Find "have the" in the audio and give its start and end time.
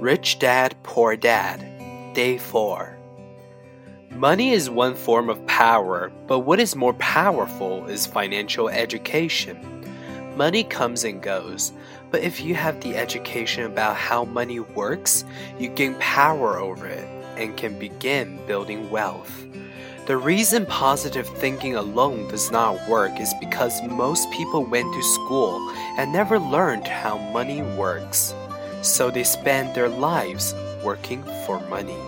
12.54-12.96